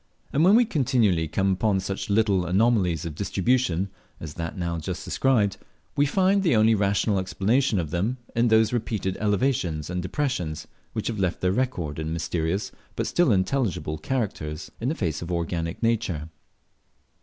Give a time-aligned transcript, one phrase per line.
[0.33, 3.89] And when we continually come upon such little anomalies of distribution
[4.19, 5.57] as that just now described,
[5.95, 11.05] we find the only rational explanation of them, in those repeated elevations and depressions which
[11.05, 15.83] have left their record in mysterious, but still intelligible characters on the face of organic
[15.83, 16.29] nature.